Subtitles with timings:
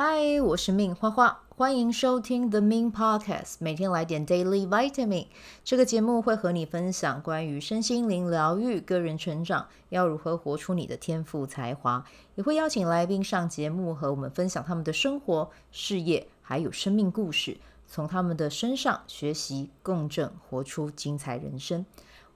[0.00, 5.26] 嗨，我是 Min 花花，欢迎收听 The Min Podcast，每天来点 Daily Vitamin。
[5.64, 12.04] 这个节目会和你分享关于身心灵疗愈、个人成长，要如何活出你的天赋才华，
[12.36, 17.56] 也会邀请来宾上节目和我们分享他们的生活、事业还有生命故事，
[17.88, 21.84] 从他们的身上学习共振，活出精彩人生。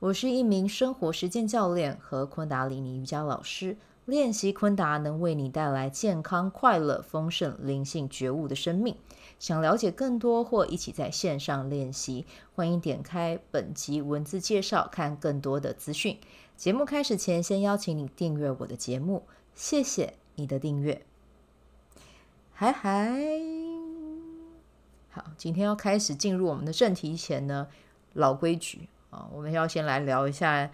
[0.00, 3.76] 我是一名生活实践教练和昆达里尼瑜伽老师。
[4.04, 8.96] 练习昆达能为你带来健康、快乐、丰盛、灵性觉悟的生命。
[9.38, 16.18] 想了解更多或一起在线上练习，欢迎点开本集文字介绍，看更多的资讯。
[16.56, 19.24] 节目开始前，先邀请你订阅我的节目，
[19.54, 21.02] 谢谢你的订阅。
[22.52, 23.20] 嗨嗨，
[25.10, 27.68] 好，今天要开始进入我们的正题前呢，
[28.12, 30.70] 老规矩啊，我们要先来聊一下。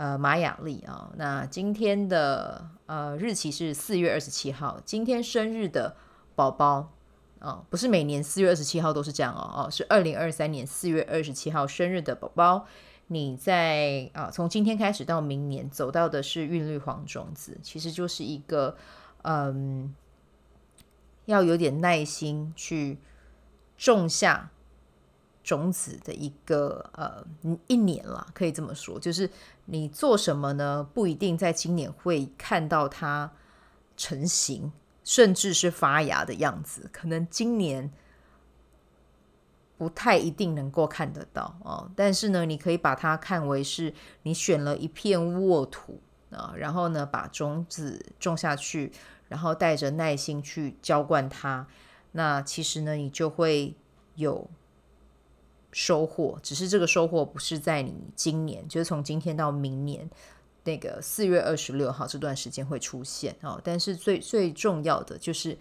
[0.00, 4.80] 呃，马雅历啊，那今天的呃日期是四月二十七号。
[4.82, 5.94] 今天生日的
[6.34, 6.90] 宝宝
[7.38, 12.66] 啊，不是每年四月二十七号都是这样哦，哦，是二零二三年四月二十七号生日的宝宝。
[13.08, 18.78] 你在啊，从今天开始到明年走到的是韵律黄种子，其实就是一个
[19.20, 19.94] 嗯，
[21.26, 22.96] 要有点耐心去
[23.76, 24.48] 种下。
[25.42, 27.24] 种子的一个呃
[27.66, 29.28] 一年了，可以这么说，就是
[29.64, 30.86] 你做什么呢？
[30.92, 33.32] 不一定在今年会看到它
[33.96, 34.70] 成型，
[35.02, 37.90] 甚至是发芽的样子，可能今年
[39.78, 41.90] 不太一定能够看得到哦。
[41.96, 48.92] 但是呢，你可以把它看为是你选了一片沃土啊，然后呢，把种子种下去，
[49.28, 51.66] 然后带着耐心去浇灌它。
[52.12, 53.74] 那其实呢，你就会
[54.16, 54.50] 有。
[55.72, 60.08] 收获，只是这个收获不是在你今年，就是从今天到明年
[60.64, 63.60] 那个四月二十六号这段时间会出现哦。
[63.62, 65.56] 但是最最重要的就是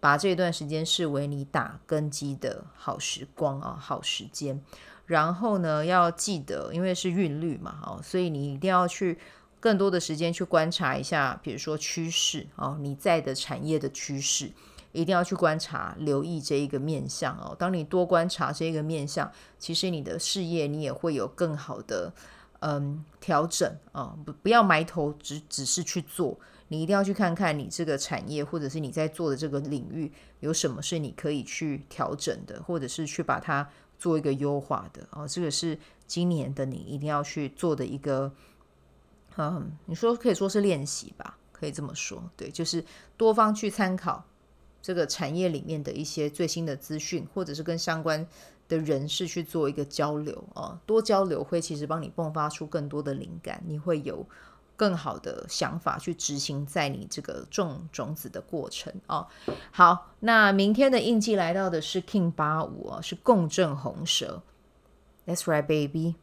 [0.00, 4.62] 把这段时间视为你打根基的好时光啊，好时间。
[5.06, 9.18] 然后呢，要记得，因为是韵律嘛，哦，所以你一定要去
[9.58, 14.52] 更多的时间去观察一下，比如说趋势哦，你在的产业的趋势。
[14.92, 17.56] 一定要去观察、留意这一个面向哦。
[17.58, 22.12] 当你多观察这一个面向，其实你的事业你也会有更好的
[22.60, 24.14] 嗯调整啊。
[24.24, 26.38] 不不要埋头只只是去做，
[26.68, 35.26] 你一定要去看看你这个产业或者是你在做的这个领域有什么是你可以去调整的，或者是去把它做一个优化的哦。
[35.26, 38.30] 这个是今年的你一定要去做的一个
[39.38, 42.84] 嗯，你说可以说是练习吧，可以这么说，对，就是
[43.16, 44.22] 多方去参考。
[44.82, 48.26] 这个产业里面的一些最新的资讯，或者是跟相关
[48.68, 54.26] 的人士去做一个交流啊，多交流会其实帮你迸发出更多的灵感，你会有
[54.76, 59.28] 更好的想法去执行在你这个种种子的过程啊。
[59.70, 64.42] 好，那明天的印记来到的是 King 八五啊，是共振红蛇
[65.26, 66.16] ，That's right, baby，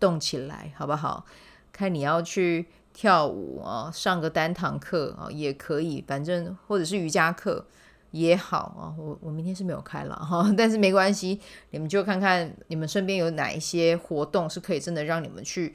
[0.00, 1.26] 动起来好不好？
[1.70, 7.66] 看你要去跳舞啊，上个单堂课啊也可以，反正或者是瑜伽课。
[8.14, 11.40] 也好啊，我我明天是没有开了哈，但是没关系，
[11.70, 15.74] 你们就看看你们身边有哪一些活动是可以真的让你们去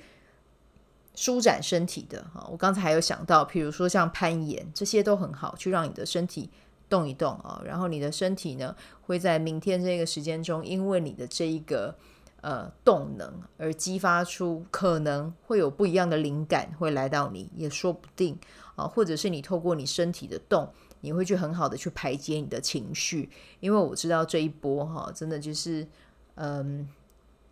[1.15, 2.47] 舒展身体的哈。
[2.49, 6.49] 我刚才还有想到，比如说像攀岩，这些都很好，去让你的身体
[6.87, 7.61] 动一动啊。
[7.65, 11.93] 然后你的身体呢，会在明天这个时间中，因为你的这一个
[12.41, 18.37] 呃动能而激发出可能会有不一样的灵感会来到你，也说不定
[18.75, 18.85] 啊。
[18.85, 20.71] 或者是你透过你身体的动。
[21.01, 23.29] 你会去很好的去排解你的情绪，
[23.61, 25.87] 因为我知道这一波哈，真的就是
[26.35, 26.89] 嗯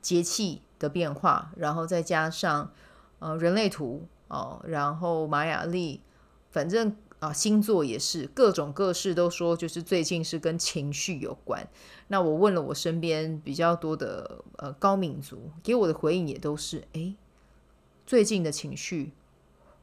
[0.01, 2.69] 节气的变化，然后再加上
[3.19, 6.01] 呃人类图哦，然后玛雅历，
[6.51, 11.67] 反正啊星座也是各种各式都说，就是最近是跟情绪有关。
[12.07, 17.15] 那我问了我身边比较多的呃高敏族，给我的回应也都是诶，
[18.05, 19.13] 最近的情绪。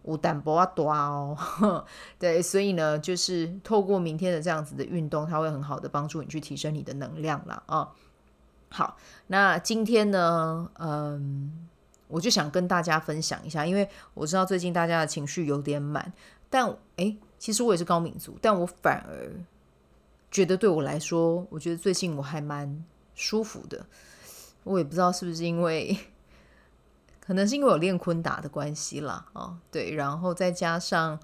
[0.07, 1.35] 无淡薄啊多哦，
[2.21, 7.89] 对，所以呢，就是透过明天的这样子的运动，它会很好的帮助你去提升你的能量了啊。
[8.69, 8.99] 好，
[9.29, 11.67] 那今天呢，嗯，
[12.09, 16.13] 我就想跟大家分享一下，因为我知道最近大家的情绪有点满，
[16.55, 19.29] 但诶，其实我也是高敏族，但我反而
[20.31, 22.85] 觉得对我来说，我觉得最近我还蛮
[23.17, 23.85] 舒服的，
[24.63, 25.99] 我也不知道是不是因为。
[27.19, 31.19] 可能是因为我练昆达的关系啦，哦，对，然后再加上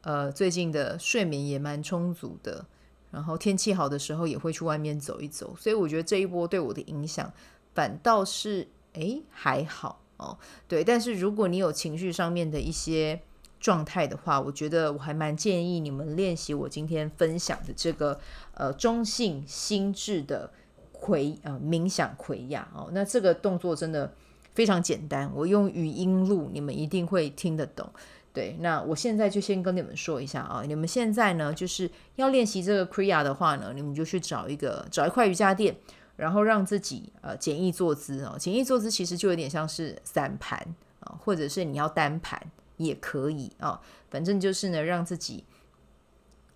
[0.00, 2.66] 呃最近的睡眠也蛮充足的，
[3.12, 7.32] 然后天气好的时候也会去外面走一走，所以我觉得这一波对我的影响
[7.72, 10.36] 反倒是诶还好哦，
[10.66, 13.22] 对，但是如果你有情绪上面的一些
[13.62, 18.18] 状态的话，我觉得我还蛮建议你们练习我今天分享的这个
[18.54, 20.50] 呃中性心智的
[20.90, 22.90] 葵呃冥想葵亚哦。
[22.92, 24.12] 那这个动作真的
[24.52, 27.88] 非常简单，我用语音录，你们一定会听得懂。
[28.32, 35.76] 对，那我现在就先跟你们说一下啊，你们现在呢就是要练习这个 Kriya 的话呢，你们就去找一个找一块瑜伽垫，
[36.16, 40.58] 然后让自己呃简易坐姿哦，简易坐姿其实就有点像是散盘
[40.98, 42.42] 啊，或者是你要单盘。
[42.84, 43.80] 也可以啊，
[44.10, 45.44] 反正就是呢，让自己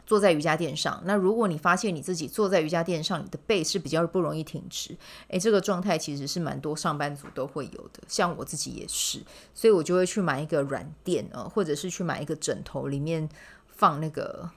[0.06, 1.02] 坐在瑜伽垫上。
[1.04, 4.96] 那如果你发现你自己坐在瑜伽垫上，你的背是比较不容易挺直，
[5.28, 9.20] 诶，这个状态其实是蛮多上班族都会有的，像我自己也是，
[9.52, 13.28] 所以我就会去买一个软垫啊，或者是去买一个枕头，里面
[13.66, 14.50] 放那个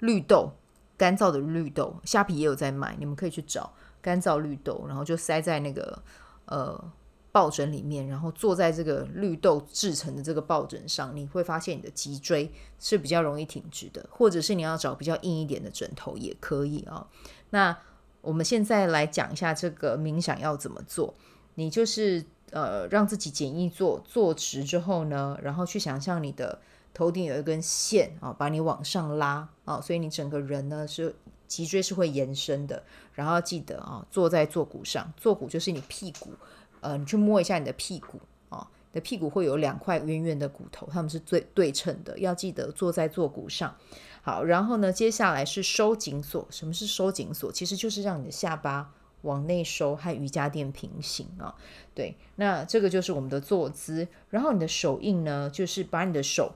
[0.00, 0.52] 绿豆，
[0.96, 3.72] 干燥的绿豆，虾皮也有在卖，你们可以去找
[4.02, 6.02] 干燥绿豆，然后就塞在那个
[6.46, 6.92] 呃。
[7.32, 17.06] 抱枕里面，然后坐在这个绿豆制成的这个抱枕上，你会发现你的脊椎是比较容易挺直的，或者是你要找比较硬一点的枕头也可以啊、
[17.50, 17.76] 那
[18.20, 21.14] 我们现在来讲一下这个冥想要怎么做。
[21.54, 26.58] 你就是呃让自己简易坐，坐直之后呢，然后去想象你的
[26.92, 31.14] 头顶有一根线啊、把你往上拉啊、所以你整个人呢是
[31.46, 32.82] 脊椎是会延伸的。
[33.14, 36.32] 然后记得啊、坐在坐骨上，坐骨就是你屁股。
[36.80, 42.18] 呃，你去摸一下你的屁股啊、你的屁股会有两块圆圆的骨头，它们是最对称的。
[42.18, 43.76] 要记得坐在坐骨上。
[44.22, 46.46] 好，然后呢，接下来是收紧锁。
[46.50, 47.50] 什么是收紧锁？
[47.50, 48.92] 其实就是让你的下巴
[49.22, 51.54] 往内收，和瑜伽垫平行啊、
[51.94, 54.08] 对，那这个就是我们的坐姿。
[54.28, 56.54] 然后你的手印呢，就是把你的手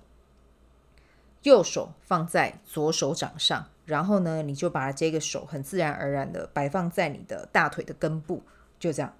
[1.43, 8.43] 右手放在左手掌上，然后呢，你就把这个手很自然而然的摆放在你的大腿的根部，
[8.79, 9.15] 就这样。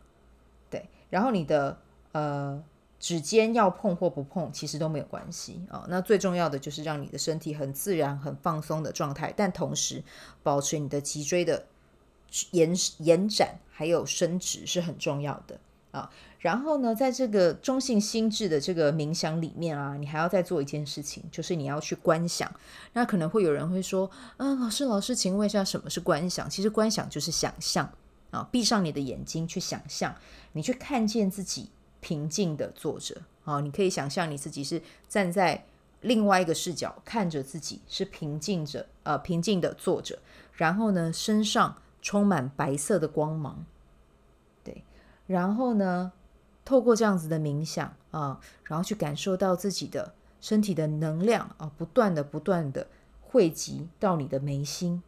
[1.15, 1.79] 然后你的
[2.11, 2.61] 呃
[2.99, 10.03] 指尖要碰或不碰，其实都没有关系啊、那最重要的就是让你的身体很自然、很放松的状态，但同时
[10.43, 11.67] 保持你的脊椎的
[12.51, 15.61] 延延展还有伸直是很重要的
[15.93, 22.53] 啊、然后呢，在这个中性心智的这个冥想里面啊，你还要再做一件事情，就是你要去观想。
[22.95, 26.51] 那可能会有人会说，嗯，老师，老师，请问一下，什么是观想？
[26.51, 27.89] 其实观想就是想象。
[28.35, 30.15] 啊，闭上你的眼睛，去想象，
[30.53, 31.71] 你去看见自己
[32.01, 33.23] 平静的坐着。
[33.45, 35.67] 啊，你可以想象你自己是站在
[36.01, 40.19] 另外一个视角看着自己，是平静着，呃，平静的坐着。
[40.55, 43.65] 然后呢，身上充满白色的光芒。
[44.65, 44.83] 对，
[45.27, 46.13] 然后呢，
[46.65, 52.87] 透过这样子的冥想啊，然后去感受到自己的身体的能量啊，不断的、不断的
[53.21, 55.03] 汇集到你的眉心。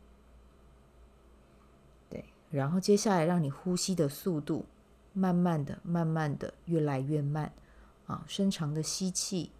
[2.50, 4.64] 然后接下来，让你呼吸的速度
[5.12, 7.52] 慢慢的、慢慢的越来越慢
[8.06, 9.50] 啊，深长的吸气，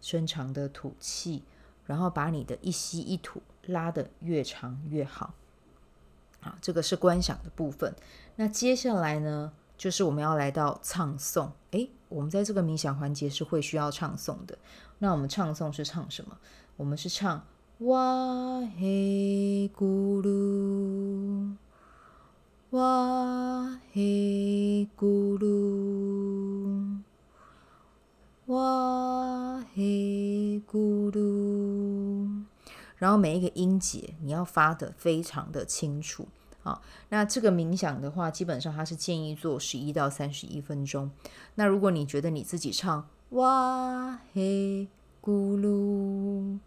[0.00, 1.42] 深长的吐气，
[1.86, 5.34] 然后把你的一吸一吐拉得越长越好。
[6.40, 7.94] 啊，这个是观想的部分。
[8.36, 11.50] 那接下来呢，就是我们要来到唱诵。
[11.72, 14.56] 诶，我们在这个冥想环节是会需要唱诵的。
[15.00, 16.38] 那我们唱诵是唱什么？
[16.76, 17.44] 我们是唱
[17.80, 21.56] 哇嘿咕噜。
[22.70, 26.98] 哇嘿咕噜，
[28.46, 32.44] 哇嘿咕噜，
[32.96, 36.28] 然后每一个音节你要发的非常的清楚
[36.62, 36.80] 啊。
[37.08, 41.10] 那这个冥想的话，基本上它是建议做十一到三十一分钟。
[41.56, 44.86] 那如果你觉得你自己唱哇嘿
[45.20, 46.60] 咕噜，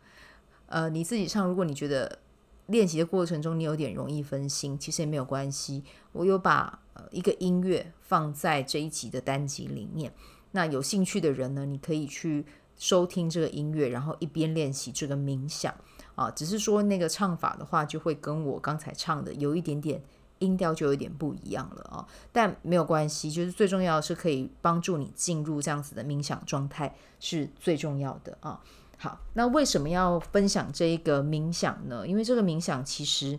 [0.65, 2.19] 呃，你自己唱，如果你觉得。
[2.67, 5.83] 练习的过程中，你有点容易分心，其实也没有关系。
[6.13, 10.13] 我有把呃一个音乐放在这一集的单集里面。
[10.51, 12.45] 那有兴趣的人呢，你可以去
[12.77, 15.73] 收听这个音乐，然后一边练习这个冥想
[16.15, 16.31] 啊。
[16.31, 20.01] 只是说那个唱法的话，就会跟我刚才唱的有一点点
[20.39, 22.07] 音调就有点不一样了啊。
[22.31, 28.61] 但没有关系，就是最重要的是可以帮助你进入这样子的冥想状态，是最重要的啊。
[29.03, 32.07] 好，那为什么要分享这一个冥想呢？
[32.07, 33.37] 因为这个冥想其实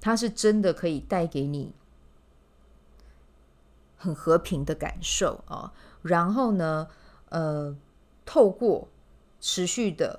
[0.00, 1.72] 它是真的可以带给你
[3.96, 5.72] 很和平的感受啊。
[6.02, 6.88] 然后呢，
[7.28, 7.76] 呃，
[8.24, 8.88] 透过
[9.40, 10.18] 持续的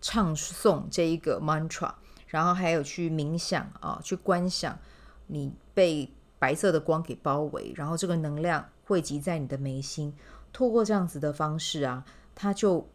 [0.00, 1.92] 唱诵这一个 mantra，
[2.28, 4.78] 然后还有去冥想啊，去观想
[5.26, 6.08] 你被
[6.38, 10.14] 白色的光给包围，然后这个能量汇集在你的眉心。
[10.52, 12.04] 透过这样子的方式啊，
[12.36, 12.88] 它就。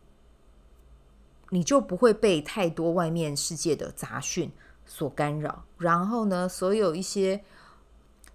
[1.50, 4.52] 你就不会被太多外面世界的杂讯
[4.86, 7.44] 所干扰，然后呢，所有一些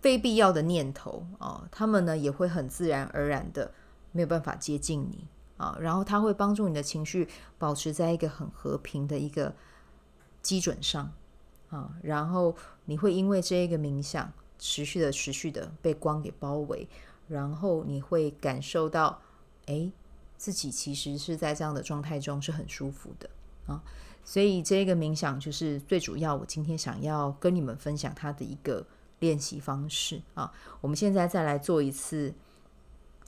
[0.00, 3.73] 非必要的念头啊，他们呢也会很自然而然的
[4.12, 5.26] 没有办法接近你
[5.57, 9.55] 啊，然后它会帮助你的情绪保持在一个很和平的一个
[10.40, 11.12] 基准上
[11.69, 16.88] 啊，然后你会因为这一个冥想持续的、持续的被光给包围，
[17.29, 19.21] 然后你会感受到，
[19.67, 19.93] 哎，
[20.40, 23.28] 自己其实是在这样的状态中是很舒服的
[23.66, 23.82] 啊，
[24.25, 28.87] 所以这个冥想就是最主要，我今天想要跟你们分享它的一个
[29.18, 30.50] 练习方式啊。
[30.80, 32.32] 我们现在再来做一次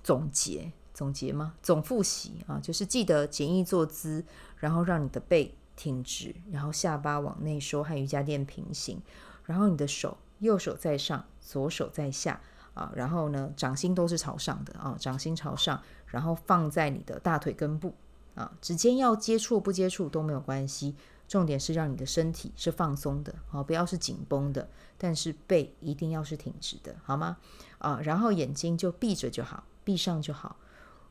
[0.03, 0.73] 总结。
[0.95, 1.55] 总结吗？
[1.63, 4.25] 总复习啊，就是记得简易坐姿，
[4.59, 9.01] 然后让你的背挺直，然后下巴往内收和瑜伽垫平行，
[9.45, 12.41] 然后你的手右手在上，左手在下
[12.75, 17.95] 啊，然后呢，掌心都是朝上的啊，掌心朝上，然后放在你的大腿根部
[18.35, 20.95] 啊，指尖要接触不接触都没有关系，
[21.29, 27.37] 重点是让你的身体是放松的啊，不要是紧绷的，但是背一定要是挺直的，好吗？
[27.79, 30.57] 啊，然后眼睛就闭着就好，闭上就好。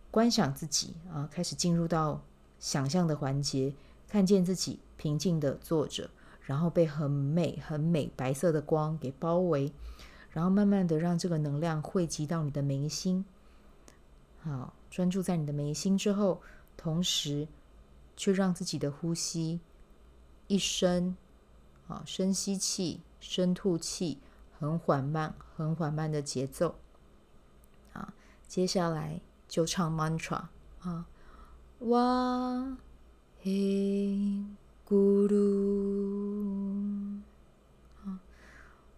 [0.10, 2.22] 观想自己啊，开始进入到
[2.60, 3.74] 想象的环节，
[4.10, 6.10] 看见自己平静地坐着，
[6.42, 9.72] 然后被很美很美白色的光给包围，
[10.32, 13.24] 然后慢慢的让这个能量汇集到你的眉心。
[14.42, 16.42] 好，专注在你的眉心之后，
[16.76, 17.48] 同时
[18.18, 19.60] 去让自己的呼吸
[20.48, 21.16] 一深
[21.88, 24.18] 啊，深吸气，深吐气，
[24.58, 26.76] 很缓慢，很缓慢的节奏。
[27.94, 28.14] 啊，
[28.48, 29.22] 接下来。
[29.52, 30.44] 就唱 mantra
[30.80, 31.06] 啊，
[31.80, 32.78] 哇
[33.42, 33.52] 嘿
[34.88, 37.20] 咕噜
[38.06, 38.22] 啊，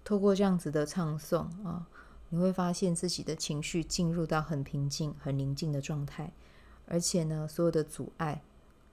[0.03, 1.88] 透过这样子的唱诵啊，
[2.29, 6.33] 你会发现自己的情绪进入到很平静、很宁静的状态，
[6.86, 8.41] 而且呢，所有的阻碍，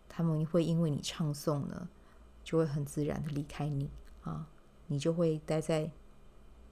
[0.09, 1.89] 他们会因为你唱诵呢，
[2.45, 3.91] 就会很自然的离开你
[4.23, 4.47] 啊，
[4.87, 5.91] 你就会待在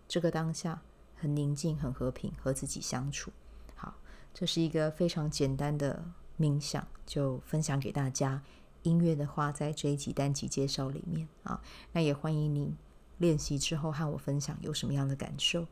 [0.06, 0.80] 这个当下，
[1.16, 3.32] 很宁静、很和平，和自己相处。
[3.74, 3.94] 好
[4.32, 6.04] 这是一个非常简单的
[6.38, 8.42] 冥想，就分享给大家。
[8.84, 11.60] 音乐的话，在这一集单集介绍里面啊，
[11.92, 12.76] 那也欢迎你
[13.18, 15.66] 练习之后和我分享有什么样的感受。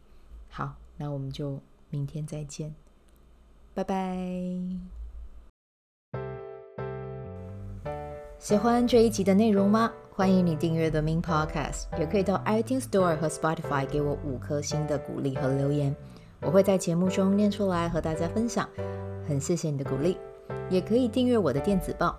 [0.48, 1.58] 好，那我们就
[1.90, 2.74] 明天再见，
[3.74, 4.16] 拜拜。
[8.38, 9.90] 喜欢这一集的内容吗？
[10.12, 15.94] 欢迎你订阅 The Min Podcast，也可以到 iTunes Store 和 Spotify 给我五颗星的鼓励和留言。
[16.40, 18.68] 我会在节目中念出来和大家分享，
[19.26, 20.16] 很谢谢你的鼓励。
[20.70, 22.18] 也可以订阅我的电子报，